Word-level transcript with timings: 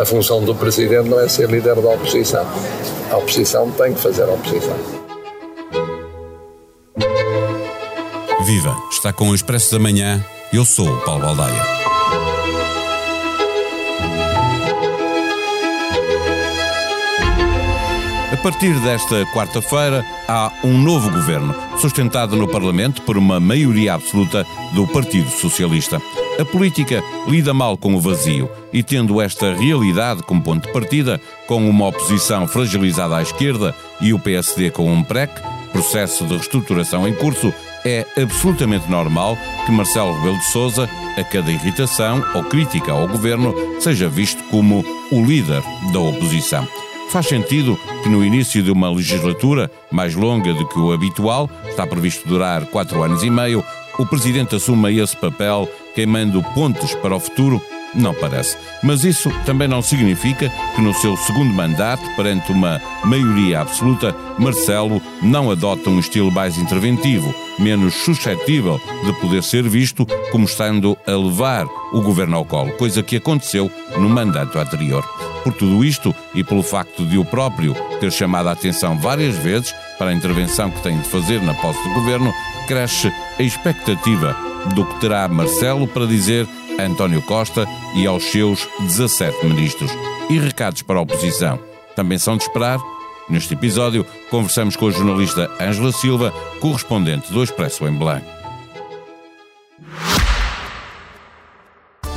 A 0.00 0.04
função 0.04 0.44
do 0.44 0.54
presidente 0.54 1.08
não 1.08 1.20
é 1.20 1.28
ser 1.28 1.48
líder 1.48 1.76
da 1.76 1.88
oposição. 1.90 2.46
A 3.10 3.16
oposição 3.16 3.70
tem 3.70 3.94
que 3.94 4.00
fazer 4.00 4.24
a 4.24 4.32
oposição. 4.32 4.76
Viva! 8.44 8.76
Está 8.90 9.12
com 9.12 9.30
o 9.30 9.34
Expresso 9.34 9.72
da 9.72 9.78
Manhã. 9.78 10.24
Eu 10.52 10.64
sou 10.64 10.86
o 10.86 11.00
Paulo 11.00 11.22
Baldaia. 11.22 11.93
Partir 18.44 18.78
desta 18.80 19.24
quarta-feira, 19.32 20.04
há 20.28 20.52
um 20.62 20.76
novo 20.76 21.10
governo, 21.10 21.54
sustentado 21.78 22.36
no 22.36 22.46
Parlamento 22.46 23.00
por 23.00 23.16
uma 23.16 23.40
maioria 23.40 23.94
absoluta 23.94 24.46
do 24.74 24.86
Partido 24.86 25.30
Socialista. 25.30 25.98
A 26.38 26.44
política 26.44 27.02
lida 27.26 27.54
mal 27.54 27.78
com 27.78 27.94
o 27.94 28.00
vazio 28.00 28.50
e, 28.70 28.82
tendo 28.82 29.18
esta 29.18 29.54
realidade 29.54 30.22
como 30.24 30.42
ponto 30.42 30.66
de 30.66 30.72
partida, 30.74 31.18
com 31.46 31.66
uma 31.66 31.86
oposição 31.86 32.46
fragilizada 32.46 33.16
à 33.16 33.22
esquerda 33.22 33.74
e 33.98 34.12
o 34.12 34.18
PSD 34.18 34.70
com 34.70 34.92
um 34.92 35.02
PREC, 35.02 35.32
processo 35.72 36.26
de 36.26 36.34
reestruturação 36.34 37.08
em 37.08 37.14
curso, 37.14 37.50
é 37.82 38.06
absolutamente 38.20 38.90
normal 38.90 39.38
que 39.64 39.72
Marcelo 39.72 40.18
Rebelo 40.18 40.36
de 40.36 40.50
Sousa, 40.52 40.86
a 41.16 41.24
cada 41.24 41.50
irritação 41.50 42.22
ou 42.34 42.44
crítica 42.44 42.92
ao 42.92 43.08
governo, 43.08 43.54
seja 43.80 44.06
visto 44.06 44.44
como 44.50 44.84
o 45.10 45.24
líder 45.24 45.62
da 45.94 45.98
oposição. 45.98 46.68
Faz 47.10 47.26
sentido 47.26 47.78
que 48.02 48.08
no 48.08 48.24
início 48.24 48.62
de 48.62 48.70
uma 48.70 48.90
legislatura 48.90 49.70
mais 49.90 50.14
longa 50.14 50.52
do 50.52 50.66
que 50.66 50.78
o 50.78 50.92
habitual, 50.92 51.48
está 51.68 51.86
previsto 51.86 52.28
durar 52.28 52.66
quatro 52.66 53.02
anos 53.02 53.22
e 53.22 53.30
meio, 53.30 53.64
o 53.98 54.04
Presidente 54.04 54.56
assuma 54.56 54.90
esse 54.90 55.16
papel 55.16 55.68
queimando 55.94 56.42
pontes 56.54 56.94
para 56.96 57.14
o 57.14 57.20
futuro? 57.20 57.62
Não 57.94 58.12
parece. 58.12 58.56
Mas 58.82 59.04
isso 59.04 59.30
também 59.46 59.68
não 59.68 59.80
significa 59.80 60.50
que 60.74 60.80
no 60.80 60.92
seu 60.94 61.16
segundo 61.16 61.54
mandato, 61.54 62.02
perante 62.16 62.50
uma 62.50 62.80
maioria 63.04 63.60
absoluta, 63.60 64.14
Marcelo 64.36 65.00
não 65.22 65.50
adota 65.50 65.88
um 65.90 66.00
estilo 66.00 66.32
mais 66.32 66.58
interventivo, 66.58 67.32
menos 67.58 67.94
suscetível 67.94 68.80
de 69.04 69.12
poder 69.20 69.44
ser 69.44 69.62
visto 69.62 70.04
como 70.32 70.44
estando 70.44 70.98
a 71.06 71.12
levar 71.12 71.66
o 71.92 72.00
governo 72.02 72.36
ao 72.36 72.44
colo, 72.44 72.72
coisa 72.72 73.02
que 73.02 73.16
aconteceu 73.16 73.70
no 73.96 74.08
mandato 74.08 74.58
anterior. 74.58 75.04
Por 75.44 75.52
tudo 75.52 75.84
isto 75.84 76.14
e 76.34 76.42
pelo 76.42 76.62
facto 76.62 77.06
de 77.06 77.18
o 77.18 77.24
próprio 77.24 77.74
ter 78.00 78.10
chamado 78.10 78.48
a 78.48 78.52
atenção 78.52 78.98
várias 78.98 79.36
vezes 79.36 79.72
para 79.98 80.10
a 80.10 80.14
intervenção 80.14 80.70
que 80.70 80.82
tem 80.82 80.98
de 80.98 81.08
fazer 81.08 81.40
na 81.42 81.54
posse 81.54 81.80
do 81.86 81.94
governo, 81.94 82.32
cresce 82.66 83.12
a 83.38 83.42
expectativa 83.42 84.34
do 84.74 84.84
que 84.86 85.00
terá 85.00 85.28
Marcelo 85.28 85.86
para 85.86 86.06
dizer 86.06 86.48
a 86.78 86.82
António 86.82 87.22
Costa 87.22 87.68
e 87.94 88.06
aos 88.06 88.24
seus 88.24 88.66
17 88.80 89.46
ministros. 89.46 89.90
E 90.30 90.38
recados 90.38 90.82
para 90.82 90.98
a 90.98 91.02
oposição 91.02 91.60
também 91.94 92.18
são 92.18 92.36
de 92.36 92.44
esperar. 92.44 92.78
Neste 93.28 93.54
episódio, 93.54 94.04
conversamos 94.30 94.76
com 94.76 94.88
a 94.88 94.90
jornalista 94.90 95.50
Ângela 95.60 95.92
Silva, 95.92 96.32
correspondente 96.60 97.32
do 97.32 97.42
Expresso 97.42 97.86
em 97.86 97.92
Belém. 97.92 98.43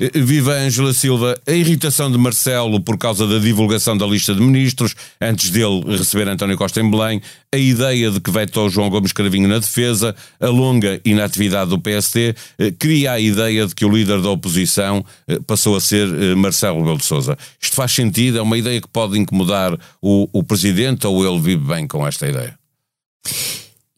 Eh, 0.00 0.10
viva 0.14 0.52
Ângela 0.52 0.92
Silva, 0.92 1.36
a 1.46 1.52
irritação 1.52 2.10
de 2.10 2.16
Marcelo 2.16 2.80
por 2.80 2.96
causa 2.96 3.26
da 3.26 3.38
divulgação 3.38 3.96
da 3.96 4.06
lista 4.06 4.34
de 4.34 4.40
ministros, 4.40 4.94
antes 5.20 5.50
dele 5.50 5.82
receber 5.96 6.28
António 6.28 6.56
Costa 6.56 6.80
em 6.80 6.88
Belém, 6.88 7.20
a 7.52 7.56
ideia 7.56 8.10
de 8.10 8.20
que 8.20 8.30
vetou 8.30 8.68
João 8.68 8.90
Gomes 8.90 9.12
Cravinho 9.12 9.48
na 9.48 9.58
defesa, 9.58 10.14
a 10.40 10.46
longa 10.46 11.00
inatividade 11.04 11.70
do 11.70 11.78
PSD, 11.78 12.34
eh, 12.58 12.70
cria 12.78 13.12
a 13.12 13.20
ideia 13.20 13.66
de 13.66 13.74
que 13.74 13.84
o 13.84 13.90
líder 13.90 14.22
da 14.22 14.30
oposição 14.30 15.04
eh, 15.26 15.38
passou 15.46 15.76
a 15.76 15.80
ser 15.80 16.06
Marcelo 16.36 16.78
Rebelo 16.78 16.98
de 16.98 17.04
Sousa. 17.04 17.36
Isto 17.60 17.74
faz 17.74 17.92
sentido? 17.92 18.38
É 18.38 18.42
uma 18.42 18.56
ideia 18.56 18.80
que 18.80 18.88
pode 18.88 19.18
incomodar 19.18 19.76
o, 20.00 20.28
o 20.32 20.44
Presidente 20.44 21.06
ou 21.06 21.26
ele 21.26 21.40
vive 21.40 21.64
bem 21.64 21.86
com 21.86 22.06
esta 22.06 22.28
ideia? 22.28 22.56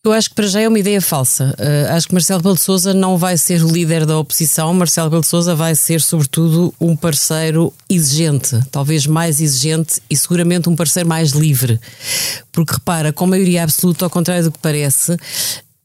Eu 0.02 0.12
acho 0.12 0.30
que 0.30 0.34
para 0.34 0.46
já 0.46 0.62
é 0.62 0.66
uma 0.66 0.78
ideia 0.78 0.98
falsa. 1.02 1.54
Uh, 1.58 1.92
acho 1.94 2.08
que 2.08 2.14
Marcelo 2.14 2.38
Rebelo 2.38 2.54
de 2.54 2.62
Sousa 2.62 2.94
não 2.94 3.18
vai 3.18 3.36
ser 3.36 3.62
o 3.62 3.70
líder 3.70 4.06
da 4.06 4.18
oposição. 4.18 4.72
Marcelo 4.72 5.08
Rebelo 5.08 5.20
de 5.20 5.28
Sousa 5.28 5.54
vai 5.54 5.74
ser, 5.74 6.00
sobretudo, 6.00 6.72
um 6.80 6.96
parceiro 6.96 7.70
exigente, 7.86 8.58
talvez 8.70 9.06
mais 9.06 9.42
exigente 9.42 10.00
e 10.08 10.16
seguramente 10.16 10.70
um 10.70 10.76
parceiro 10.76 11.06
mais 11.06 11.32
livre. 11.32 11.78
Porque 12.50 12.72
repara, 12.72 13.12
com 13.12 13.26
maioria 13.26 13.62
absoluta, 13.62 14.06
ao 14.06 14.10
contrário 14.10 14.44
do 14.44 14.52
que 14.52 14.58
parece, 14.58 15.18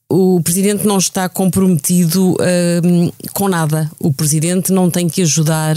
o 0.10 0.40
presidente 0.42 0.86
não 0.86 1.00
está 1.00 1.28
comprometido 1.28 2.34
uh, 2.34 3.14
com 3.34 3.48
nada. 3.48 3.90
O 4.00 4.14
presidente 4.14 4.72
não 4.72 4.90
tem 4.90 5.10
que 5.10 5.24
ajudar 5.24 5.76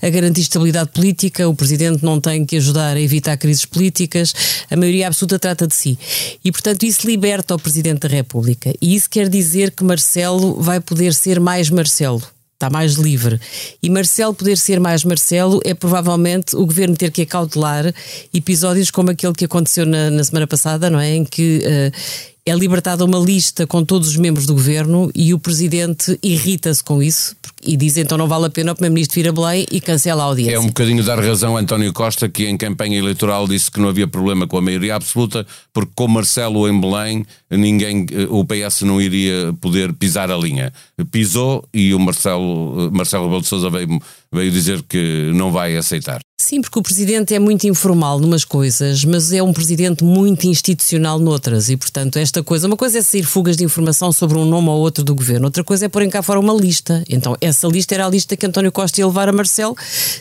a 0.00 0.10
garantir 0.10 0.40
estabilidade 0.40 0.90
política, 0.90 1.46
o 1.48 1.54
presidente 1.54 2.02
não 2.02 2.18
tem 2.18 2.46
que 2.46 2.56
ajudar 2.56 2.96
a 2.96 3.00
evitar 3.00 3.36
crises 3.36 3.66
políticas. 3.66 4.34
A 4.70 4.76
maioria 4.76 5.06
absoluta 5.06 5.38
trata 5.38 5.66
de 5.66 5.74
si. 5.74 5.98
E, 6.42 6.50
portanto, 6.50 6.84
isso 6.84 7.06
liberta 7.06 7.54
o 7.54 7.58
presidente 7.58 8.00
da 8.00 8.08
República. 8.08 8.72
E 8.80 8.94
isso 8.94 9.10
quer 9.10 9.28
dizer 9.28 9.70
que 9.70 9.84
Marcelo 9.84 10.60
vai 10.60 10.80
poder 10.80 11.12
ser 11.12 11.38
mais 11.38 11.68
Marcelo 11.68 12.22
está 12.56 12.70
mais 12.70 12.94
livre. 12.94 13.38
E 13.82 13.90
Marcelo 13.90 14.32
poder 14.32 14.56
ser 14.56 14.80
mais 14.80 15.04
Marcelo 15.04 15.60
é 15.62 15.74
provavelmente 15.74 16.56
o 16.56 16.64
governo 16.64 16.96
ter 16.96 17.10
que 17.10 17.20
acautelar 17.20 17.92
episódios 18.32 18.90
como 18.90 19.10
aquele 19.10 19.34
que 19.34 19.44
aconteceu 19.44 19.84
na, 19.84 20.10
na 20.10 20.24
semana 20.24 20.46
passada, 20.46 20.88
não 20.88 20.98
é? 20.98 21.16
Em 21.16 21.24
que 21.24 21.62
uh, 21.62 22.35
é 22.46 22.54
libertada 22.54 23.04
uma 23.04 23.18
lista 23.18 23.66
com 23.66 23.84
todos 23.84 24.08
os 24.08 24.16
membros 24.16 24.46
do 24.46 24.54
governo 24.54 25.10
e 25.12 25.34
o 25.34 25.38
presidente 25.38 26.16
irrita-se 26.22 26.82
com 26.82 27.02
isso 27.02 27.34
e 27.66 27.76
diz 27.76 27.96
então 27.96 28.16
não 28.16 28.28
vale 28.28 28.46
a 28.46 28.50
pena 28.50 28.70
o 28.70 28.74
primeiro-ministro 28.76 29.20
vir 29.20 29.28
a 29.28 29.32
Belém 29.32 29.66
e 29.72 29.80
cancela 29.80 30.22
a 30.22 30.26
audiência. 30.26 30.54
É 30.54 30.60
um 30.60 30.68
bocadinho 30.68 31.02
dar 31.02 31.18
razão 31.18 31.56
a 31.56 31.60
António 31.60 31.92
Costa, 31.92 32.28
que 32.28 32.46
em 32.46 32.56
campanha 32.56 32.96
eleitoral 32.96 33.48
disse 33.48 33.68
que 33.68 33.80
não 33.80 33.88
havia 33.88 34.06
problema 34.06 34.46
com 34.46 34.56
a 34.56 34.60
maioria 34.60 34.94
absoluta, 34.94 35.44
porque 35.72 35.90
com 35.96 36.06
Marcelo 36.06 36.68
em 36.68 36.80
Belém 36.80 37.26
ninguém, 37.50 38.06
o 38.30 38.44
PS 38.44 38.82
não 38.82 39.00
iria 39.00 39.52
poder 39.60 39.92
pisar 39.92 40.30
a 40.30 40.36
linha. 40.36 40.72
Pisou 41.10 41.64
e 41.74 41.92
o 41.92 41.98
Marcelo, 41.98 42.90
Marcelo 42.92 43.24
Rebelo 43.24 43.42
de 43.42 43.48
Sousa 43.48 43.68
veio, 43.68 44.00
veio 44.32 44.52
dizer 44.52 44.82
que 44.88 45.32
não 45.34 45.50
vai 45.50 45.76
aceitar. 45.76 46.20
Sim, 46.38 46.60
porque 46.60 46.78
o 46.78 46.82
presidente 46.82 47.34
é 47.34 47.38
muito 47.38 47.66
informal 47.66 48.20
numas 48.20 48.44
coisas, 48.44 49.02
mas 49.06 49.32
é 49.32 49.42
um 49.42 49.54
presidente 49.54 50.04
muito 50.04 50.46
institucional 50.46 51.18
noutras. 51.18 51.70
E, 51.70 51.78
portanto, 51.78 52.18
esta 52.18 52.42
coisa, 52.42 52.66
uma 52.66 52.76
coisa 52.76 52.98
é 52.98 53.02
sair 53.02 53.22
fugas 53.22 53.56
de 53.56 53.64
informação 53.64 54.12
sobre 54.12 54.36
um 54.36 54.44
nome 54.44 54.68
ou 54.68 54.76
outro 54.78 55.02
do 55.02 55.14
governo, 55.14 55.46
outra 55.46 55.64
coisa 55.64 55.86
é 55.86 55.88
pôr 55.88 56.02
em 56.02 56.10
cá 56.10 56.20
fora 56.20 56.38
uma 56.38 56.52
lista. 56.52 57.02
Então, 57.08 57.34
essa 57.40 57.66
lista 57.66 57.94
era 57.94 58.04
a 58.04 58.10
lista 58.10 58.36
que 58.36 58.44
António 58.44 58.70
Costa 58.70 59.00
ia 59.00 59.06
levar 59.06 59.30
a 59.30 59.32
Marcelo. 59.32 59.74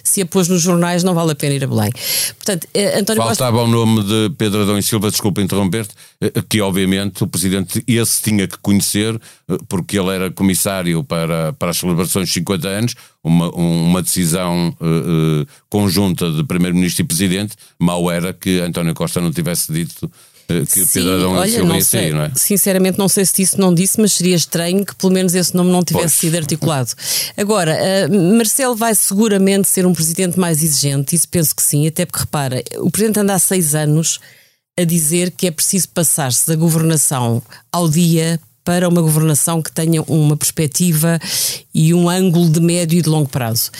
Se 0.05 0.21
a 0.21 0.25
pôs 0.25 0.47
nos 0.47 0.61
jornais, 0.61 1.03
não 1.03 1.13
vale 1.13 1.33
a 1.33 1.35
pena 1.35 1.53
ir 1.53 1.65
a 1.65 1.67
Belém. 1.67 1.91
Portanto, 2.37 2.65
eh, 2.73 2.97
António 2.97 3.21
Faltava 3.21 3.57
Costa... 3.57 3.69
o 3.69 3.85
nome 3.85 4.03
de 4.03 4.35
Pedro 4.37 4.61
Adão 4.61 4.77
e 4.77 4.83
Silva, 4.83 5.11
desculpa 5.11 5.41
interromper-te, 5.41 5.93
eh, 6.21 6.31
que 6.47 6.61
obviamente 6.61 7.25
o 7.25 7.27
presidente 7.27 7.83
esse 7.85 8.21
tinha 8.23 8.47
que 8.47 8.57
conhecer, 8.59 9.19
eh, 9.49 9.57
porque 9.67 9.99
ele 9.99 10.15
era 10.15 10.31
comissário 10.31 11.03
para, 11.03 11.51
para 11.51 11.71
as 11.71 11.77
celebrações 11.77 12.29
de 12.29 12.35
50 12.35 12.67
anos, 12.69 12.95
uma, 13.25 13.49
uma 13.49 14.03
decisão 14.03 14.69
uh, 14.79 15.41
uh, 15.41 15.47
conjunta 15.67 16.31
de 16.31 16.43
Primeiro-Ministro 16.43 17.03
e 17.03 17.07
Presidente, 17.07 17.55
mal 17.79 18.09
era 18.11 18.31
que 18.31 18.59
António 18.59 18.93
Costa 18.93 19.19
não 19.19 19.31
tivesse 19.31 19.73
dito 19.73 20.09
que 20.47 20.85
Sim, 20.85 20.85
Pedro 20.93 21.15
Adão 21.15 21.31
olha, 21.33 21.49
ia 21.49 21.81
sair, 21.81 22.13
não 22.13 22.21
é? 22.21 22.31
Sinceramente, 22.35 22.99
não 22.99 23.09
sei 23.09 23.25
se 23.25 23.33
disse 23.37 23.59
não 23.59 23.73
disse, 23.73 23.99
mas 23.99 24.13
seria 24.13 24.35
estranho 24.35 24.85
que 24.85 24.95
pelo 24.95 25.11
menos 25.11 25.33
esse 25.33 25.55
nome 25.55 25.71
não 25.71 25.83
tivesse 25.83 26.03
pois. 26.05 26.13
sido 26.13 26.35
articulado. 26.35 26.91
Agora, 27.35 27.75
uh, 27.75 28.37
Marcelo 28.37 28.75
vai 28.75 28.93
seguramente 28.93 29.67
ser 29.67 29.87
um 29.87 29.93
presidente 29.93 30.39
mais 30.39 30.61
exigente, 30.61 31.15
isso 31.15 31.27
penso 31.27 31.55
que 31.55 31.63
sim, 31.63 31.87
até 31.87 32.05
porque 32.05 32.19
repara, 32.19 32.63
o 32.77 32.91
presidente 32.91 33.19
anda 33.19 33.33
há 33.33 33.39
seis 33.39 33.73
anos 33.73 34.19
a 34.79 34.83
dizer 34.83 35.31
que 35.31 35.47
é 35.47 35.51
preciso 35.51 35.89
passar-se 35.89 36.47
da 36.47 36.55
governação 36.55 37.41
ao 37.71 37.89
dia 37.89 38.39
para 38.65 38.89
uma 38.89 39.01
governação 39.01 39.61
que 39.61 39.71
tenha 39.71 40.01
uma 40.01 40.35
perspectiva 40.35 41.19
e 41.73 41.93
um 41.93 42.09
ângulo 42.09 42.49
de 42.49 42.59
médio 42.59 42.99
e 42.99 43.01
de 43.01 43.07
longo 43.07 43.29
prazo. 43.29 43.71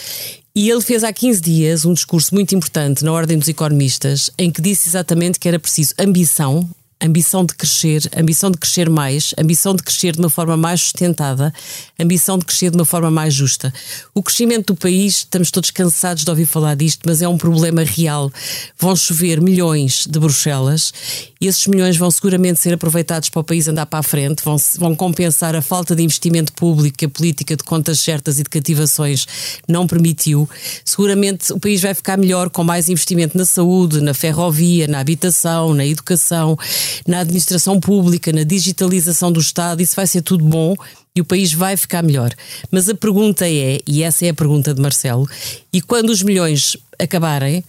E 0.55 0.69
ele 0.69 0.79
fez 0.79 1.03
há 1.03 1.11
15 1.11 1.41
dias 1.41 1.83
um 1.83 1.93
discurso 1.93 2.33
muito 2.33 2.55
importante 2.55 3.03
na 3.03 3.11
Ordem 3.11 3.37
dos 3.37 3.49
Economistas, 3.49 4.29
em 4.37 4.49
que 4.49 4.61
disse 4.61 4.87
exatamente 4.87 5.37
que 5.37 5.49
era 5.49 5.59
preciso 5.59 5.93
ambição 5.99 6.69
ambição 7.05 7.45
de 7.45 7.53
crescer, 7.53 8.09
ambição 8.17 8.51
de 8.51 8.57
crescer 8.57 8.89
mais, 8.89 9.33
ambição 9.37 9.75
de 9.75 9.83
crescer 9.83 10.13
de 10.13 10.19
uma 10.19 10.29
forma 10.29 10.57
mais 10.57 10.81
sustentada, 10.81 11.53
ambição 11.99 12.37
de 12.37 12.45
crescer 12.45 12.71
de 12.71 12.77
uma 12.77 12.85
forma 12.85 13.11
mais 13.11 13.33
justa. 13.33 13.73
O 14.13 14.23
crescimento 14.23 14.73
do 14.73 14.75
país, 14.75 15.17
estamos 15.17 15.51
todos 15.51 15.71
cansados 15.71 16.23
de 16.23 16.29
ouvir 16.29 16.45
falar 16.45 16.75
disto, 16.75 17.01
mas 17.05 17.21
é 17.21 17.27
um 17.27 17.37
problema 17.37 17.83
real. 17.83 18.31
Vão 18.77 18.95
chover 18.95 19.41
milhões 19.41 20.05
de 20.07 20.19
Bruxelas 20.19 20.93
e 21.39 21.47
esses 21.47 21.67
milhões 21.67 21.97
vão 21.97 22.09
seguramente 22.09 22.59
ser 22.59 22.73
aproveitados 22.73 23.29
para 23.29 23.41
o 23.41 23.43
país 23.43 23.67
andar 23.67 23.85
para 23.85 23.99
a 23.99 24.03
frente, 24.03 24.43
vão, 24.43 24.57
vão 24.77 24.95
compensar 24.95 25.55
a 25.55 25.61
falta 25.61 25.95
de 25.95 26.03
investimento 26.03 26.53
público 26.53 26.97
que 26.97 27.05
a 27.05 27.09
política 27.09 27.55
de 27.55 27.63
contas 27.63 27.99
certas 27.99 28.39
e 28.39 28.43
de 28.43 28.49
cativações 28.49 29.27
não 29.67 29.85
permitiu. 29.85 30.49
Seguramente 30.83 31.53
o 31.53 31.59
país 31.59 31.81
vai 31.81 31.93
ficar 31.93 32.17
melhor 32.17 32.49
com 32.49 32.63
mais 32.63 32.89
investimento 32.89 33.37
na 33.37 33.45
saúde, 33.45 34.01
na 34.01 34.13
ferrovia, 34.13 34.87
na 34.87 34.99
habitação, 34.99 35.73
na 35.73 35.85
educação, 35.85 36.57
na 37.07 37.19
administração 37.19 37.79
pública, 37.79 38.31
na 38.31 38.43
digitalização 38.43 39.31
do 39.31 39.39
Estado. 39.39 39.81
Isso 39.81 39.95
vai 39.95 40.07
ser 40.07 40.21
tudo 40.21 40.43
bom 40.43 40.75
e 41.15 41.21
o 41.21 41.25
país 41.25 41.53
vai 41.53 41.77
ficar 41.77 42.03
melhor. 42.03 42.31
Mas 42.69 42.89
a 42.89 42.95
pergunta 42.95 43.47
é, 43.47 43.79
e 43.87 44.03
essa 44.03 44.25
é 44.25 44.29
a 44.29 44.33
pergunta 44.33 44.73
de 44.73 44.81
Marcelo, 44.81 45.27
e 45.71 45.81
quando 45.81 46.09
os 46.09 46.21
milhões 46.21 46.75
acabarem, 46.99 47.63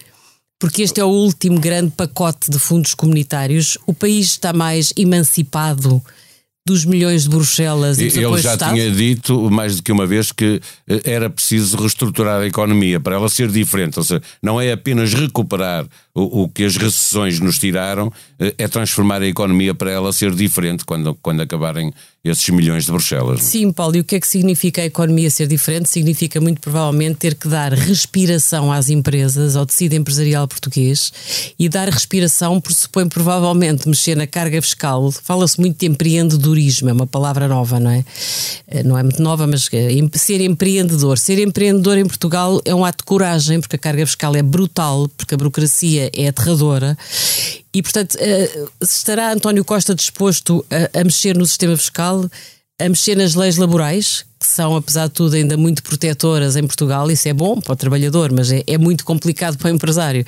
porque 0.59 0.83
este 0.83 1.01
é 1.01 1.05
o 1.05 1.09
último 1.09 1.61
grande 1.61 1.93
pacote 1.93 2.51
de 2.51 2.59
fundos 2.59 2.95
comunitários, 2.95 3.79
o 3.87 3.95
país 3.95 4.29
está 4.29 4.53
mais 4.53 4.93
emancipado 4.97 6.03
dos 6.67 6.85
milhões 6.85 7.23
de 7.23 7.29
Bruxelas 7.29 7.99
e 8.01 8.07
Ele 8.07 8.39
já 8.39 8.57
tinha 8.57 8.91
dito 8.91 9.49
mais 9.49 9.77
do 9.77 9.83
que 9.85 9.93
uma 9.93 10.05
vez 10.05 10.33
que 10.33 10.61
eh, 10.89 11.01
era 11.05 11.31
preciso 11.31 11.77
reestruturar 11.77 12.41
a 12.41 12.47
economia 12.47 12.99
para 12.99 13.15
ela 13.15 13.29
ser 13.29 13.49
diferente. 13.49 13.97
Ou 13.99 14.05
seja, 14.05 14.21
não 14.43 14.61
é 14.61 14.73
apenas 14.73 15.15
recuperar 15.15 15.87
o, 16.17 16.45
o 16.45 16.49
que 16.49 16.65
as 16.65 16.77
recessões 16.77 17.39
nos 17.39 17.59
tiraram, 17.59 18.11
eh, 18.41 18.55
é 18.57 18.67
transformar 18.67 19.21
a 19.21 19.27
economia 19.27 19.75
para 19.75 19.91
ela 19.91 20.11
ser 20.15 20.35
diferente 20.35 20.83
quando, 20.83 21.15
quando 21.17 21.43
acabarem 21.43 21.93
esses 22.25 22.49
milhões 22.49 22.87
de 22.87 22.91
Bruxelas. 22.91 23.43
Sim, 23.43 23.71
Paulo, 23.71 23.97
e 23.97 24.01
o 24.01 24.05
que 24.05 24.17
é 24.17 24.21
que 24.21 24.27
significa 24.27 24.81
a 24.81 24.87
economia 24.87 25.31
ser 25.31 25.47
diferente? 25.47 25.89
Significa 25.89 26.41
muito 26.41 26.61
provavelmente 26.61 27.17
ter 27.17 27.35
que 27.35 27.47
dar 27.47 27.73
respiração 27.73 28.73
às 28.73 28.89
empresas, 28.89 29.55
ao 29.55 29.67
tecido 29.67 29.93
empresarial 29.93 30.49
português, 30.49 31.13
e 31.59 31.69
dar 31.69 31.89
respiração 31.89 32.61
pressupõe 32.61 33.09
provavelmente 33.09 33.87
mexer 33.87 34.17
na 34.17 34.27
carga 34.27 34.61
fiscal. 34.61 35.13
Fala-se 35.13 35.61
muito 35.61 35.79
de 35.79 35.87
empreendedorismo, 35.87 36.89
é 36.89 36.93
uma 36.93 37.07
palavra 37.07 37.47
nova, 37.47 37.79
não 37.79 37.91
é? 37.91 38.05
Eh, 38.69 38.83
não 38.83 38.99
é 38.99 39.03
muito 39.03 39.23
nova, 39.23 39.47
mas 39.47 39.69
eh, 39.73 39.91
ser 40.15 40.41
empreendedor. 40.41 41.19
Ser 41.19 41.39
empreendedor 41.39 41.99
em 41.99 42.07
Portugal 42.07 42.61
é 42.65 42.75
um 42.75 42.85
ato 42.85 42.99
de 42.99 43.05
coragem, 43.05 43.61
porque 43.61 43.77
a 43.77 43.79
carga 43.79 44.05
fiscal 44.07 44.35
é 44.35 44.43
brutal, 44.43 45.09
porque 45.17 45.35
a 45.35 45.37
burocracia 45.37 46.06
é 46.15 46.29
aterradora 46.29 46.97
e, 47.77 47.83
portanto, 47.83 48.17
eh, 48.19 48.65
estará 48.81 49.33
António 49.33 49.63
Costa 49.65 49.95
disposto 49.95 50.65
a, 50.71 51.01
a 51.01 51.05
mexer 51.05 51.37
no 51.37 51.45
sistema 51.45 51.77
fiscal, 51.77 52.25
a 52.79 52.89
mexer 52.89 53.15
nas 53.15 53.35
leis 53.35 53.59
laborais, 53.59 54.25
que 54.41 54.47
são, 54.47 54.75
apesar 54.77 55.09
de 55.09 55.13
tudo, 55.13 55.37
ainda 55.37 55.57
muito 55.57 55.83
protetoras 55.83 56.57
em 56.57 56.67
Portugal. 56.67 57.11
Isso 57.11 57.29
é 57.29 57.35
bom 57.35 57.61
para 57.61 57.73
o 57.73 57.77
trabalhador, 57.77 58.33
mas 58.33 58.51
é, 58.51 58.63
é, 58.67 58.79
muito 58.79 59.05
complicado 59.05 59.59
para 59.59 59.71
o 59.71 59.75
empresário. 59.75 60.25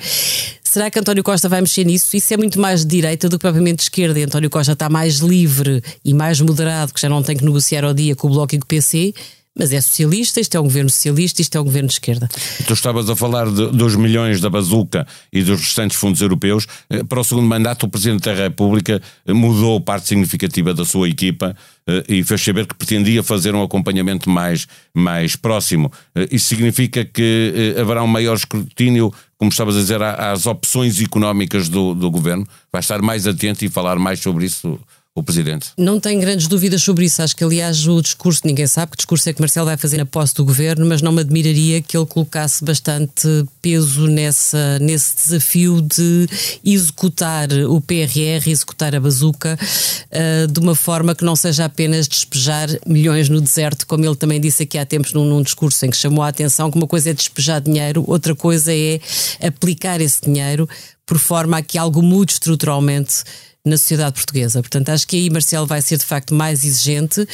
Será 0.63 0.91
que 0.91 0.99
António 0.99 1.23
Costa 1.23 1.49
vai 1.49 1.61
mexer 1.61 1.83
nisso? 1.83 2.15
Isso 2.15 2.31
é 2.31 2.37
muito 2.37 2.59
mais 2.59 2.81
de 2.81 2.87
direita 2.87 3.27
do 3.27 3.39
que 3.39 3.41
propriamente 3.41 3.77
de 3.77 3.83
esquerda. 3.83 4.19
E 4.19 4.23
António 4.23 4.49
Costa 4.49 4.73
está 4.73 4.87
mais 4.87 5.15
livre 5.15 5.81
e 6.05 6.13
mais 6.13 6.39
moderado, 6.41 6.93
que 6.93 7.01
já 7.01 7.09
não 7.09 7.23
tem 7.23 7.35
que 7.35 7.43
negociar 7.43 7.83
ao 7.83 7.95
dia 7.95 8.15
com 8.15 8.27
o 8.27 8.29
Bloco 8.29 8.53
e 8.53 8.59
com 8.59 8.65
o 8.65 8.67
PC 8.67 9.13
mas 9.57 9.73
é 9.73 9.81
socialista, 9.81 10.39
isto 10.39 10.55
é 10.55 10.59
um 10.59 10.63
governo 10.63 10.89
socialista, 10.89 11.41
isto 11.41 11.57
é 11.57 11.61
um 11.61 11.63
governo 11.63 11.87
de 11.87 11.95
esquerda. 11.95 12.29
Tu 12.65 12.73
estavas 12.73 13.09
a 13.09 13.15
falar 13.15 13.45
de, 13.51 13.67
dos 13.71 13.95
milhões 13.95 14.39
da 14.39 14.49
bazuca 14.49 15.05
e 15.33 15.43
dos 15.43 15.59
restantes 15.59 15.97
fundos 15.97 16.21
europeus. 16.21 16.65
Eh, 16.89 17.03
para 17.03 17.19
o 17.19 17.23
segundo 17.23 17.45
mandato, 17.47 17.85
o 17.85 17.89
Presidente 17.89 18.23
da 18.23 18.33
República 18.33 19.01
eh, 19.25 19.33
mudou 19.33 19.81
parte 19.81 20.07
significativa 20.07 20.73
da 20.73 20.85
sua 20.85 21.09
equipa 21.09 21.55
eh, 21.87 22.03
e 22.07 22.23
fez 22.23 22.41
saber 22.41 22.67
que 22.67 22.75
pretendia 22.75 23.21
fazer 23.21 23.53
um 23.53 23.63
acompanhamento 23.63 24.29
mais, 24.29 24.67
mais 24.93 25.35
próximo. 25.35 25.91
Isso 26.31 26.47
significa 26.47 27.03
que 27.03 27.75
haverá 27.79 28.03
um 28.03 28.07
maior 28.07 28.35
escrutínio, 28.35 29.11
como 29.37 29.49
estavas 29.49 29.75
a 29.75 29.79
dizer, 29.79 30.01
às 30.01 30.45
opções 30.45 31.01
económicas 31.01 31.67
do, 31.67 31.93
do 31.93 32.09
governo? 32.09 32.47
Vai 32.71 32.81
estar 32.81 33.01
mais 33.01 33.27
atento 33.27 33.65
e 33.65 33.69
falar 33.69 33.97
mais 33.97 34.19
sobre 34.19 34.45
isso 34.45 34.79
o 35.19 35.23
Presidente. 35.23 35.69
Não 35.77 35.99
tenho 35.99 36.19
grandes 36.19 36.47
dúvidas 36.47 36.81
sobre 36.81 37.05
isso. 37.05 37.21
Acho 37.21 37.35
que, 37.35 37.43
aliás, 37.43 37.87
o 37.87 38.01
discurso, 38.01 38.41
ninguém 38.45 38.67
sabe 38.67 38.91
que 38.91 38.97
discurso 38.97 39.29
é 39.29 39.33
que 39.33 39.41
Marcelo 39.41 39.65
vai 39.65 39.77
fazer 39.77 39.97
na 39.97 40.05
posse 40.05 40.33
do 40.33 40.45
governo, 40.45 40.85
mas 40.85 41.01
não 41.01 41.11
me 41.11 41.21
admiraria 41.21 41.81
que 41.81 41.97
ele 41.97 42.05
colocasse 42.05 42.63
bastante 42.63 43.27
peso 43.61 44.07
nessa, 44.07 44.79
nesse 44.79 45.15
desafio 45.15 45.81
de 45.81 46.27
executar 46.63 47.49
o 47.67 47.81
PRR, 47.81 48.47
executar 48.47 48.95
a 48.95 48.99
bazuca, 48.99 49.57
uh, 49.57 50.47
de 50.47 50.59
uma 50.59 50.75
forma 50.75 51.15
que 51.15 51.23
não 51.23 51.35
seja 51.35 51.65
apenas 51.65 52.07
despejar 52.07 52.69
milhões 52.85 53.29
no 53.29 53.41
deserto, 53.41 53.85
como 53.85 54.05
ele 54.05 54.15
também 54.15 54.39
disse 54.39 54.63
aqui 54.63 54.77
há 54.77 54.85
tempos 54.85 55.13
num, 55.13 55.25
num 55.25 55.41
discurso 55.41 55.85
em 55.85 55.89
que 55.89 55.97
chamou 55.97 56.23
a 56.23 56.27
atenção 56.27 56.71
que 56.71 56.77
uma 56.77 56.87
coisa 56.87 57.09
é 57.09 57.13
despejar 57.13 57.61
dinheiro, 57.61 58.03
outra 58.07 58.35
coisa 58.35 58.73
é 58.73 58.99
aplicar 59.41 60.01
esse 60.01 60.21
dinheiro 60.21 60.67
por 61.05 61.17
forma 61.17 61.57
a 61.57 61.61
que 61.63 61.77
algo 61.77 62.03
mude 62.03 62.33
estruturalmente 62.33 63.23
na 63.65 63.77
sociedade 63.77 64.13
portuguesa. 64.13 64.61
Portanto, 64.61 64.89
acho 64.89 65.05
que 65.05 65.17
aí 65.17 65.29
Marcelo 65.29 65.67
vai 65.67 65.81
ser 65.81 65.97
de 65.97 66.05
facto 66.05 66.33
mais 66.33 66.63
exigente, 66.63 67.27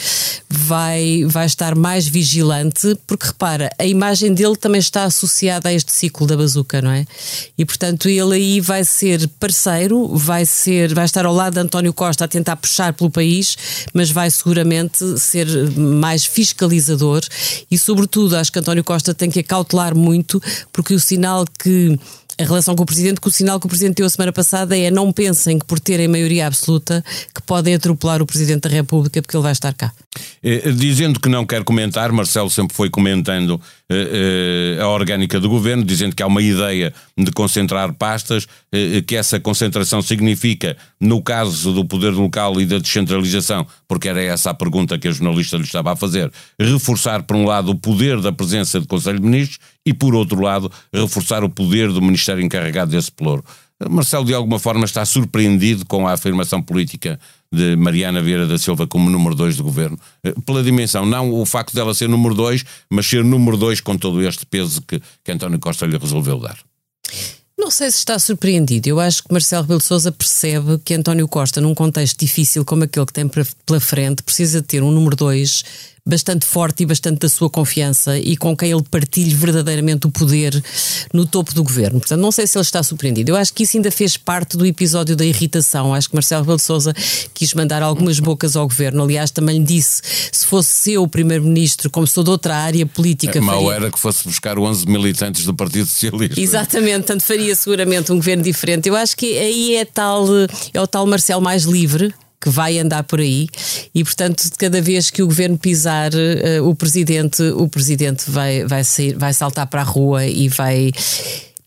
vai, 0.49 1.23
vai 1.27 1.45
estar 1.45 1.75
mais 1.75 2.07
vigilante, 2.07 2.97
porque 3.05 3.27
repara, 3.27 3.69
a 3.77 3.85
imagem 3.85 4.33
dele 4.33 4.55
também 4.55 4.79
está 4.79 5.03
associada 5.03 5.69
a 5.69 5.73
este 5.73 5.91
ciclo 5.91 6.25
da 6.25 6.35
bazuca, 6.35 6.81
não 6.81 6.89
é? 6.89 7.05
E 7.55 7.63
portanto, 7.63 8.09
ele 8.09 8.35
aí 8.35 8.59
vai 8.59 8.83
ser 8.83 9.27
parceiro, 9.39 10.15
vai 10.17 10.45
ser, 10.45 10.93
vai 10.95 11.05
estar 11.05 11.25
ao 11.25 11.33
lado 11.33 11.53
de 11.53 11.59
António 11.59 11.93
Costa 11.93 12.25
a 12.25 12.27
tentar 12.27 12.55
puxar 12.55 12.93
pelo 12.93 13.11
país, 13.11 13.55
mas 13.93 14.09
vai 14.09 14.29
seguramente 14.31 15.19
ser 15.19 15.47
mais 15.77 16.25
fiscalizador 16.25 17.21
e, 17.69 17.77
sobretudo, 17.77 18.35
acho 18.35 18.51
que 18.51 18.59
António 18.59 18.83
Costa 18.83 19.13
tem 19.13 19.29
que 19.29 19.39
acautelar 19.39 19.95
muito, 19.95 20.41
porque 20.73 20.93
o 20.93 20.99
sinal 20.99 21.45
que 21.59 21.97
a 22.37 22.43
relação 22.43 22.75
com 22.75 22.83
o 22.83 22.85
Presidente, 22.85 23.21
que 23.21 23.27
o 23.27 23.31
sinal 23.31 23.59
que 23.59 23.65
o 23.65 23.69
Presidente 23.69 23.97
deu 23.97 24.05
a 24.05 24.09
semana 24.09 24.33
passada 24.33 24.77
é 24.77 24.91
não 24.91 25.11
pensem 25.11 25.57
que 25.57 25.65
por 25.65 25.79
terem 25.79 26.07
maioria 26.07 26.47
absoluta 26.47 27.03
que 27.33 27.41
podem 27.41 27.75
atropelar 27.75 28.21
o 28.21 28.25
Presidente 28.25 28.61
da 28.61 28.69
República 28.69 29.21
porque 29.21 29.35
ele 29.35 29.43
vai 29.43 29.51
estar 29.51 29.73
cá. 29.73 29.93
Eh, 30.43 30.71
dizendo 30.71 31.19
que 31.19 31.29
não 31.29 31.45
quer 31.45 31.63
comentar, 31.63 32.11
Marcelo 32.11 32.49
sempre 32.49 32.75
foi 32.75 32.89
comentando 32.89 33.59
eh, 33.89 34.77
eh, 34.77 34.81
a 34.81 34.87
orgânica 34.87 35.39
do 35.39 35.49
governo, 35.49 35.83
dizendo 35.83 36.15
que 36.15 36.23
há 36.23 36.27
uma 36.27 36.41
ideia 36.41 36.93
de 37.17 37.31
concentrar 37.31 37.93
pastas, 37.93 38.47
que 39.07 39.15
essa 39.15 39.39
concentração 39.39 40.01
significa, 40.01 40.75
no 40.99 41.21
caso 41.21 41.71
do 41.73 41.85
poder 41.85 42.11
local 42.11 42.59
e 42.59 42.65
da 42.65 42.77
descentralização, 42.77 43.65
porque 43.87 44.09
era 44.09 44.21
essa 44.21 44.49
a 44.49 44.53
pergunta 44.53 44.97
que 44.97 45.07
a 45.07 45.11
jornalista 45.11 45.55
lhe 45.55 45.63
estava 45.63 45.93
a 45.93 45.95
fazer, 45.95 46.31
reforçar, 46.59 47.23
por 47.23 47.37
um 47.37 47.45
lado, 47.45 47.71
o 47.71 47.75
poder 47.75 48.19
da 48.19 48.31
presença 48.31 48.79
do 48.79 48.87
Conselho 48.87 49.19
de 49.19 49.25
Ministros 49.25 49.59
e, 49.85 49.93
por 49.93 50.13
outro 50.13 50.41
lado, 50.41 50.69
reforçar 50.93 51.43
o 51.43 51.49
poder 51.49 51.91
do 51.91 52.01
Ministério 52.01 52.43
encarregado 52.43 52.91
desse 52.91 53.11
pelouro. 53.11 53.43
Marcelo, 53.89 54.25
de 54.25 54.33
alguma 54.33 54.57
forma, 54.57 54.85
está 54.85 55.05
surpreendido 55.05 55.85
com 55.85 56.07
a 56.07 56.13
afirmação 56.13 56.61
política 56.61 57.19
de 57.51 57.75
Mariana 57.75 58.21
Vieira 58.21 58.47
da 58.47 58.57
Silva 58.57 58.87
como 58.87 59.09
número 59.09 59.35
2 59.35 59.57
do 59.57 59.63
governo, 59.63 59.97
eh, 60.23 60.33
pela 60.45 60.63
dimensão, 60.63 61.05
não 61.05 61.31
o 61.33 61.45
facto 61.45 61.73
dela 61.73 61.93
ser 61.93 62.09
número 62.09 62.35
2, 62.35 62.63
mas 62.89 63.05
ser 63.05 63.23
número 63.23 63.57
2 63.57 63.81
com 63.81 63.97
todo 63.97 64.21
este 64.21 64.45
peso 64.45 64.81
que, 64.81 65.01
que 65.23 65.31
António 65.31 65.59
Costa 65.59 65.85
lhe 65.85 65.97
resolveu 65.97 66.39
dar. 66.39 66.57
Não 67.57 67.71
sei 67.71 67.89
se 67.89 67.97
está 67.99 68.19
surpreendido. 68.19 68.87
Eu 68.89 68.99
acho 68.99 69.23
que 69.23 69.31
Marcelo 69.31 69.63
Rebelo 69.63 69.79
de 69.79 69.85
Sousa 69.85 70.11
percebe 70.11 70.77
que 70.83 70.93
António 70.93 71.27
Costa, 71.27 71.61
num 71.61 71.73
contexto 71.73 72.19
difícil 72.19 72.65
como 72.65 72.83
aquele 72.83 73.05
que 73.05 73.13
tem 73.13 73.27
pela 73.27 73.79
frente, 73.79 74.21
precisa 74.21 74.61
ter 74.61 74.83
um 74.83 74.91
número 74.91 75.15
2 75.15 75.63
bastante 76.07 76.45
forte 76.45 76.83
e 76.83 76.85
bastante 76.85 77.19
da 77.19 77.29
sua 77.29 77.49
confiança 77.49 78.15
e 78.19 78.37
com 78.37 78.55
quem 78.55 78.71
ele 78.71 78.83
partilhe 78.83 79.33
verdadeiramente 79.33 80.05
o 80.05 80.11
poder 80.11 80.63
no 81.11 81.25
topo 81.25 81.51
do 81.51 81.63
governo. 81.63 81.99
Portanto, 81.99 82.21
não 82.21 82.31
sei 82.31 82.45
se 82.45 82.55
ele 82.55 82.61
está 82.63 82.83
surpreendido. 82.83 83.31
Eu 83.31 83.35
acho 83.35 83.51
que 83.51 83.63
isso 83.63 83.75
ainda 83.75 83.89
fez 83.89 84.15
parte 84.15 84.55
do 84.55 84.67
episódio 84.67 85.15
da 85.15 85.25
irritação. 85.25 85.95
Acho 85.95 86.07
que 86.09 86.15
Marcelo 86.15 86.43
Rebelo 86.43 86.57
de 86.57 86.63
Sousa 86.63 86.93
quis 87.33 87.55
mandar 87.55 87.81
algumas 87.81 88.19
bocas 88.19 88.55
ao 88.55 88.67
governo. 88.67 89.03
Aliás, 89.03 89.31
também 89.31 89.57
lhe 89.57 89.65
disse, 89.65 90.01
se 90.31 90.45
fosse 90.45 90.93
eu 90.93 91.01
o 91.01 91.07
primeiro-ministro, 91.07 91.89
como 91.89 92.05
sou 92.05 92.23
de 92.23 92.29
outra 92.29 92.55
área 92.55 92.85
política... 92.85 93.39
É, 93.39 93.41
mal 93.41 93.63
faria... 93.63 93.73
era 93.73 93.91
que 93.91 93.99
fosse 93.99 94.23
buscar 94.25 94.59
11 94.59 94.87
militantes 94.87 95.43
do 95.43 95.55
Partido 95.55 95.87
Socialista. 95.87 96.39
Exatamente, 96.39 97.05
tanto 97.05 97.23
faria 97.23 97.55
seguramente 97.55 98.11
um 98.11 98.17
governo 98.17 98.43
diferente. 98.43 98.87
Eu 98.87 98.95
acho 98.95 99.17
que 99.17 99.37
aí 99.39 99.75
é, 99.75 99.85
tal, 99.85 100.27
é 100.71 100.79
o 100.79 100.85
tal 100.85 101.07
Marcelo 101.07 101.41
mais 101.41 101.63
livre, 101.63 102.13
que 102.39 102.49
vai 102.49 102.79
andar 102.79 103.03
por 103.03 103.19
aí. 103.19 103.47
E, 103.93 104.03
portanto, 104.03 104.43
cada 104.57 104.81
vez 104.81 105.09
que 105.09 105.23
o 105.23 105.27
governo 105.27 105.57
pisar 105.57 106.11
uh, 106.13 106.67
o 106.67 106.75
presidente, 106.75 107.41
o 107.41 107.67
presidente 107.67 108.29
vai, 108.29 108.65
vai, 108.65 108.83
sair, 108.83 109.15
vai 109.17 109.33
saltar 109.33 109.67
para 109.67 109.81
a 109.81 109.85
rua 109.85 110.25
e 110.25 110.47
vai 110.49 110.91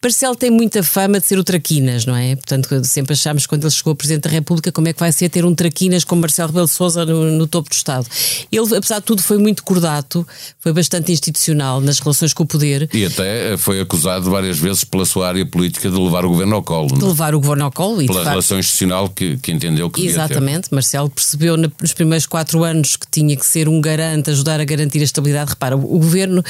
Marcelo 0.00 0.36
tem 0.36 0.48
muita 0.48 0.82
fama 0.84 1.18
de 1.18 1.26
ser 1.26 1.38
o 1.38 1.44
Traquinas, 1.44 2.06
não 2.06 2.14
é? 2.14 2.36
Portanto, 2.36 2.84
sempre 2.84 3.14
achámos 3.14 3.46
quando 3.46 3.64
ele 3.64 3.70
chegou 3.72 3.92
a 3.92 3.96
Presidente 3.96 4.24
da 4.24 4.30
República 4.30 4.70
como 4.70 4.86
é 4.86 4.92
que 4.92 5.00
vai 5.00 5.10
ser 5.10 5.28
ter 5.28 5.44
um 5.44 5.52
Traquinas 5.52 6.04
como 6.04 6.20
Marcelo 6.20 6.48
Rebelo 6.48 6.66
de 6.66 6.72
Sousa 6.72 7.04
no, 7.04 7.24
no, 7.32 7.48
topo 7.48 7.68
do 7.68 7.72
Estado. 7.72 8.06
Ele, 8.50 8.76
apesar 8.76 9.00
de 9.00 9.04
tudo, 9.04 9.22
foi 9.22 9.38
muito 9.38 9.64
cordato, 9.64 10.26
foi 10.60 10.72
bastante 10.72 11.10
institucional 11.10 11.80
nas 11.80 11.98
relações 11.98 12.32
com 12.32 12.44
o 12.44 12.46
poder. 12.46 12.88
E 12.94 13.06
até 13.06 13.56
foi 13.56 13.80
acusado 13.80 14.30
várias 14.30 14.56
vezes 14.58 14.84
pela 14.84 15.04
sua 15.04 15.26
área 15.26 15.44
política 15.44 15.90
de 15.90 15.96
levar 15.96 16.24
o 16.24 16.28
governo 16.28 16.54
ao 16.54 16.62
colo. 16.62 16.96
De 16.96 17.04
levar 17.04 17.34
o 17.34 17.40
governo 17.40 17.64
ao 17.64 17.72
colo. 17.72 18.00
E 18.00 18.06
pela 18.06 18.22
relação 18.22 18.56
institucional 18.56 19.08
que, 19.08 19.36
que 19.38 19.50
entendeu 19.50 19.90
que 19.90 20.06
Exatamente. 20.06 20.68
Marcelo 20.70 21.10
percebeu 21.10 21.56
nos 21.56 21.92
primeiros 21.92 22.24
quatro 22.24 22.62
anos 22.62 22.94
que 22.94 23.06
tinha 23.10 23.36
que 23.36 23.44
ser 23.44 23.68
um 23.68 23.80
garante, 23.80 24.30
ajudar 24.30 24.60
a 24.60 24.64
garantir 24.64 25.00
a 25.00 25.04
estabilidade. 25.04 25.50
Repara, 25.50 25.76
o 25.76 25.98
governo 25.98 26.44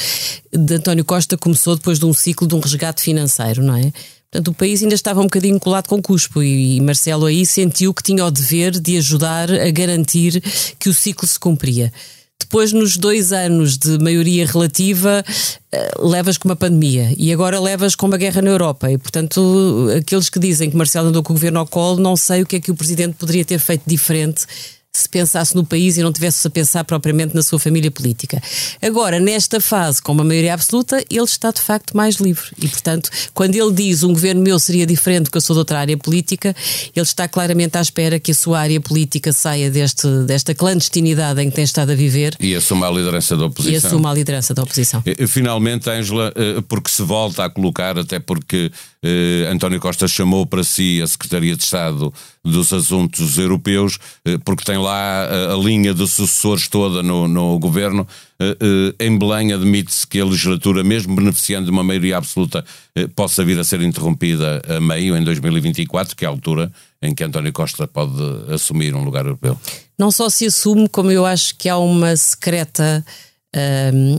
de 0.53 0.75
António 0.75 1.05
Costa 1.05 1.37
começou 1.39 1.77
depois 1.77 1.99
de 1.99 2.05
um 2.05 2.13
ciclo 2.13 2.47
de 2.47 2.55
um 2.55 2.61
resgate 2.61 3.03
financeiro, 3.03 3.38
não 3.63 3.77
é? 3.77 3.93
Portanto, 4.31 4.49
o 4.49 4.55
país 4.55 4.83
ainda 4.83 4.95
estava 4.95 5.21
um 5.21 5.25
bocadinho 5.25 5.59
colado 5.59 5.89
com 5.89 5.97
o 5.97 6.03
cuspo 6.03 6.43
e 6.43 6.81
Marcelo 6.83 7.25
aí 7.27 7.47
sentiu 7.47 7.95
que 7.95 8.03
tinha 8.03 8.25
o 8.25 8.31
dever 8.31 8.73
de 8.79 8.99
ajudar 8.99 9.51
a 9.51 9.71
garantir 9.71 10.43
que 10.79 10.89
o 10.91 10.95
ciclo 10.95 11.27
se 11.27 11.39
cumpria. 11.39 11.91
Depois, 12.39 12.73
nos 12.73 12.97
dois 12.97 13.33
anos 13.33 13.77
de 13.77 13.99
maioria 13.99 14.47
relativa, 14.47 15.25
eh, 15.73 15.91
levas 15.99 16.39
com 16.39 16.49
uma 16.49 16.57
pandemia 16.57 17.13
e 17.17 17.33
agora 17.33 17.59
levas 17.59 17.95
com 17.95 18.07
uma 18.07 18.17
guerra 18.17 18.41
na 18.41 18.51
Europa. 18.51 18.91
E, 18.91 18.97
portanto, 18.97 19.89
aqueles 19.99 20.31
que 20.31 20.39
dizem 20.39 20.71
que 20.71 20.77
Marcelo 20.77 21.09
andou 21.09 21.23
com 21.23 21.33
o 21.33 21.37
governo 21.37 21.59
ao 21.59 21.67
colo, 21.67 22.01
não 22.01 22.17
sei 22.17 22.43
o 22.43 22.47
que 22.47 22.57
é 22.57 22.61
que 22.61 22.71
o 22.71 22.77
presidente 22.77 23.17
poderia 23.17 23.45
ter 23.45 23.59
feito 23.59 23.83
diferente 23.87 24.47
se 24.93 25.09
pensasse 25.09 25.55
no 25.55 25.65
país 25.65 25.97
e 25.97 26.03
não 26.03 26.13
tivesse 26.13 26.47
a 26.47 26.51
pensar 26.51 26.85
propriamente 26.85 27.35
na 27.35 27.43
sua 27.43 27.59
família 27.59 27.91
política. 27.91 28.43
Agora, 28.83 29.21
nesta 29.21 29.61
fase, 29.61 30.03
com 30.03 30.13
uma 30.13 30.25
maioria 30.25 30.55
absoluta, 30.55 31.03
ele 31.11 31.25
está 31.25 31.51
de 31.51 31.61
facto 31.61 31.97
mais 31.97 32.17
livre. 32.17 32.47
E, 32.61 32.67
portanto, 32.67 33.11
quando 33.35 33.55
ele 33.55 33.73
diz 33.73 34.03
um 34.03 34.13
governo 34.13 34.43
meu 34.43 34.59
seria 34.59 34.87
diferente 34.87 35.25
porque 35.25 35.39
eu 35.39 35.43
sou 35.43 35.55
de 35.55 35.59
outra 35.59 35.81
área 35.81 35.97
política, 35.97 36.55
ele 36.95 37.05
está 37.05 37.29
claramente 37.29 37.77
à 37.77 37.81
espera 37.81 38.19
que 38.19 38.33
a 38.33 38.35
sua 38.35 38.61
área 38.61 38.81
política 38.81 39.33
saia 39.33 39.71
deste, 39.71 40.09
desta 40.27 40.55
clandestinidade 40.55 41.41
em 41.43 41.51
que 41.51 41.57
tem 41.57 41.65
estado 41.65 41.93
a 41.93 41.95
viver. 41.95 42.35
E 42.41 42.55
assuma 42.55 42.89
a 42.89 42.91
liderança 42.91 43.37
da 43.37 43.47
oposição. 43.47 43.73
E 43.73 43.77
assuma 43.77 44.11
a 44.11 44.15
liderança 44.15 44.55
da 44.55 44.63
oposição. 44.63 45.03
Finalmente, 45.29 45.89
Ângela, 45.91 46.33
eh, 46.35 46.63
porque 46.67 46.91
se 46.91 47.03
volta 47.03 47.45
a 47.45 47.51
colocar, 47.51 47.99
até 47.99 48.19
porque 48.19 48.71
eh, 49.03 49.49
António 49.51 49.81
Costa 49.81 50.09
chamou 50.09 50.47
para 50.47 50.65
si 50.65 51.01
a 51.03 51.07
Secretaria 51.07 51.57
de 51.57 51.63
Estado 51.63 52.13
dos 52.45 52.73
Assuntos 52.73 53.39
Europeus, 53.39 53.99
eh, 54.25 54.39
porque 54.45 54.65
tem 54.65 54.79
lá 54.79 55.25
a, 55.25 55.55
a, 55.55 55.57
linha 55.57 55.95
de 55.95 56.07
sucessores 56.07 56.69
toda 56.69 57.03
no, 57.03 57.29
no 57.29 57.59
governo. 57.59 58.07
Eh, 58.41 58.57
eh, 58.99 59.07
em 59.07 59.19
Belém 59.19 59.53
admite-se 59.53 60.07
que 60.07 60.21
a 60.21 60.25
legislatura, 60.25 60.83
mesmo 60.85 61.15
beneficiando 61.15 61.67
de 61.67 61.71
uma 61.71 61.83
maioria 61.83 62.17
absoluta, 62.17 62.65
eh, 62.95 63.07
possa 63.09 63.45
vir 63.45 63.59
a 63.59 63.65
ser 63.65 63.81
interrompida 63.83 64.63
a 64.69 64.81
meio, 64.81 65.17
em 65.17 65.23
2024, 65.23 66.17
que 66.17 66.25
é 66.25 66.29
a 66.29 66.31
altura 66.31 66.71
em 67.03 67.15
que 67.15 67.23
António 67.23 67.53
Costa 67.53 67.87
pode 67.87 68.21
assumir 68.53 68.95
um 68.95 69.05
lugar 69.05 69.25
europeu. 69.25 69.59
Não 69.99 70.11
só 70.11 70.29
se 70.29 70.47
assume, 70.47 70.89
como 70.89 71.11
eu 71.11 71.27
acho 71.27 71.57
que 71.57 71.69
há 71.69 71.79
uma 71.79 72.17
secreta 72.17 73.05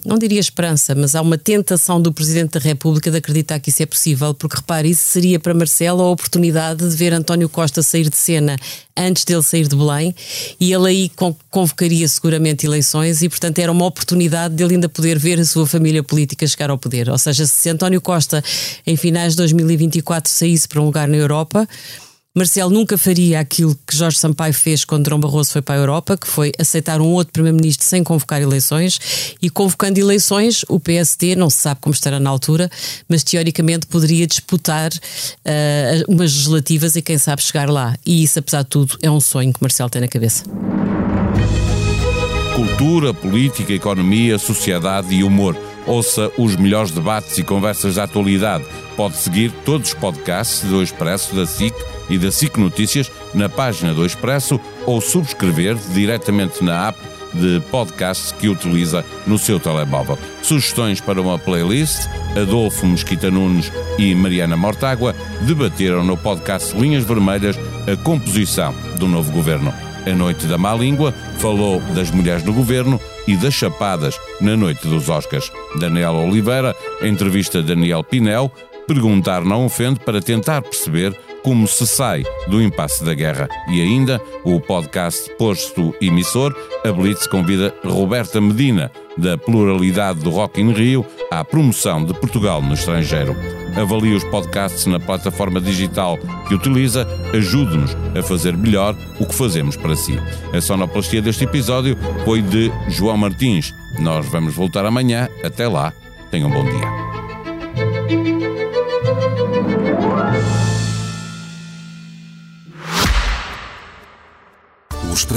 não 0.05 0.17
diria 0.17 0.39
esperança, 0.39 0.95
mas 0.95 1.15
há 1.15 1.21
uma 1.21 1.37
tentação 1.37 2.01
do 2.01 2.13
Presidente 2.13 2.53
da 2.53 2.59
República 2.59 3.09
de 3.11 3.17
acreditar 3.17 3.59
que 3.59 3.69
isso 3.69 3.81
é 3.83 3.85
possível, 3.85 4.33
porque 4.33 4.57
repare, 4.57 4.89
isso 4.89 5.07
seria 5.07 5.39
para 5.39 5.53
Marcelo 5.53 6.01
a 6.01 6.09
oportunidade 6.09 6.87
de 6.87 6.95
ver 6.95 7.13
António 7.13 7.49
Costa 7.49 7.81
sair 7.81 8.09
de 8.09 8.17
cena 8.17 8.57
antes 8.95 9.23
dele 9.23 9.43
sair 9.43 9.67
de 9.67 9.75
Belém 9.75 10.13
e 10.59 10.73
ele 10.73 10.87
aí 10.87 11.11
convocaria 11.49 12.07
seguramente 12.07 12.65
eleições 12.65 13.21
e, 13.21 13.29
portanto, 13.29 13.59
era 13.59 13.71
uma 13.71 13.85
oportunidade 13.85 14.55
dele 14.55 14.75
ainda 14.75 14.89
poder 14.89 15.17
ver 15.17 15.39
a 15.39 15.45
sua 15.45 15.65
família 15.65 16.03
política 16.03 16.45
chegar 16.45 16.69
ao 16.69 16.77
poder. 16.77 17.09
Ou 17.09 17.17
seja, 17.17 17.45
se 17.45 17.69
António 17.69 18.01
Costa 18.01 18.43
em 18.85 18.97
finais 18.97 19.33
de 19.33 19.37
2024 19.37 20.31
saísse 20.31 20.67
para 20.67 20.81
um 20.81 20.85
lugar 20.85 21.07
na 21.07 21.17
Europa 21.17 21.67
Marcelo 22.37 22.69
nunca 22.69 22.95
faria 22.95 23.39
aquilo 23.39 23.75
que 23.87 23.97
Jorge 23.97 24.19
Sampaio 24.19 24.53
fez 24.53 24.85
quando 24.85 25.09
Dom 25.09 25.19
Barroso 25.19 25.51
foi 25.51 25.63
para 25.63 25.73
a 25.73 25.77
Europa, 25.79 26.15
que 26.15 26.27
foi 26.27 26.51
aceitar 26.59 27.01
um 27.01 27.07
outro 27.07 27.33
Primeiro-Ministro 27.33 27.83
sem 27.87 28.03
convocar 28.03 28.39
eleições 28.39 28.99
e 29.41 29.49
convocando 29.49 29.99
eleições, 29.99 30.63
o 30.69 30.79
PSD, 30.79 31.35
não 31.35 31.49
se 31.49 31.57
sabe 31.57 31.81
como 31.81 31.91
estará 31.91 32.19
na 32.19 32.29
altura, 32.29 32.69
mas 33.07 33.23
teoricamente 33.23 33.87
poderia 33.87 34.27
disputar 34.27 34.91
uh, 34.91 36.05
umas 36.07 36.31
legislativas 36.31 36.95
e 36.95 37.01
quem 37.01 37.17
sabe 37.17 37.41
chegar 37.41 37.67
lá. 37.67 37.97
E 38.05 38.23
isso, 38.23 38.37
apesar 38.37 38.61
de 38.61 38.69
tudo, 38.69 38.95
é 39.01 39.09
um 39.09 39.19
sonho 39.19 39.51
que 39.51 39.59
Marcelo 39.59 39.89
tem 39.89 40.01
na 40.01 40.07
cabeça. 40.07 40.43
Cultura, 42.55 43.11
política, 43.11 43.73
economia, 43.73 44.37
sociedade 44.37 45.15
e 45.15 45.23
humor. 45.23 45.68
Ouça 45.85 46.31
os 46.37 46.55
melhores 46.55 46.91
debates 46.91 47.37
e 47.37 47.43
conversas 47.43 47.95
da 47.95 48.03
atualidade. 48.03 48.65
Pode 48.95 49.17
seguir 49.17 49.51
todos 49.65 49.89
os 49.89 49.93
podcasts 49.93 50.69
do 50.69 50.83
Expresso 50.83 51.35
da 51.35 51.45
SIC 51.45 51.73
e 52.09 52.17
da 52.17 52.31
SIC 52.31 52.57
Notícias 52.57 53.11
na 53.33 53.47
página 53.47 53.93
do 53.93 54.05
Expresso 54.05 54.59
ou 54.85 54.99
subscrever 55.01 55.75
diretamente 55.93 56.63
na 56.63 56.89
app 56.89 56.99
de 57.33 57.61
podcast 57.71 58.33
que 58.35 58.49
utiliza 58.49 59.05
no 59.27 59.37
seu 59.37 59.59
telemóvel. 59.59 60.17
Sugestões 60.41 60.99
para 60.99 61.21
uma 61.21 61.37
playlist? 61.37 62.07
Adolfo 62.39 62.85
Mesquita 62.87 63.29
Nunes 63.29 63.71
e 63.97 64.13
Mariana 64.15 64.57
Mortágua 64.57 65.15
debateram 65.41 66.03
no 66.03 66.17
podcast 66.17 66.75
Linhas 66.77 67.03
Vermelhas 67.03 67.57
a 67.91 67.95
composição 68.03 68.73
do 68.97 69.07
novo 69.07 69.31
governo. 69.31 69.88
A 70.05 70.15
Noite 70.15 70.47
da 70.47 70.57
Má 70.57 70.73
Língua 70.73 71.13
falou 71.37 71.81
das 71.93 72.11
mulheres 72.11 72.43
no 72.43 72.53
governo 72.53 72.99
e 73.27 73.35
das 73.35 73.53
chapadas 73.53 74.19
na 74.39 74.55
Noite 74.55 74.87
dos 74.87 75.09
Oscars. 75.09 75.51
Daniel 75.79 76.15
Oliveira 76.15 76.75
entrevista 77.01 77.61
Daniel 77.61 78.03
Pinel, 78.03 78.51
perguntar 78.87 79.43
não 79.43 79.65
ofende 79.65 79.99
para 79.99 80.21
tentar 80.21 80.61
perceber 80.61 81.15
como 81.43 81.67
se 81.67 81.85
sai 81.87 82.23
do 82.47 82.61
impasse 82.61 83.03
da 83.03 83.13
guerra. 83.13 83.47
E 83.69 83.81
ainda 83.81 84.21
o 84.43 84.59
podcast 84.59 85.29
Posto 85.37 85.93
Emissor, 86.01 86.55
a 86.85 86.91
Blitz 86.91 87.27
convida 87.27 87.73
Roberta 87.83 88.39
Medina, 88.39 88.91
da 89.17 89.37
Pluralidade 89.37 90.19
do 90.19 90.29
Rock 90.29 90.61
in 90.61 90.71
Rio, 90.71 91.05
à 91.29 91.43
promoção 91.43 92.03
de 92.03 92.13
Portugal 92.13 92.61
no 92.61 92.73
estrangeiro. 92.73 93.35
Avalie 93.75 94.15
os 94.15 94.23
podcasts 94.25 94.85
na 94.85 94.99
plataforma 94.99 95.61
digital 95.61 96.17
que 96.47 96.55
utiliza, 96.55 97.07
ajude-nos 97.33 97.95
a 98.17 98.23
fazer 98.23 98.55
melhor 98.55 98.95
o 99.19 99.25
que 99.25 99.35
fazemos 99.35 99.75
para 99.75 99.95
si. 99.95 100.17
A 100.53 100.61
sonoplastia 100.61 101.21
deste 101.21 101.43
episódio 101.43 101.97
foi 102.25 102.41
de 102.41 102.71
João 102.87 103.17
Martins. 103.17 103.73
Nós 103.99 104.25
vamos 104.27 104.55
voltar 104.55 104.85
amanhã. 104.85 105.27
Até 105.43 105.67
lá. 105.67 105.93
Tenham 106.31 106.49
um 106.49 106.53
bom 106.53 106.63
dia. 106.63 107.28